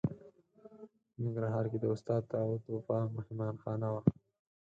په 1.13 1.19
ننګرهار 1.21 1.65
کې 1.71 1.77
د 1.79 1.85
استاد 1.95 2.21
داود 2.31 2.61
وفا 2.67 2.99
مهمانه 3.15 3.59
خانه 3.63 3.87
وه. 3.93 4.01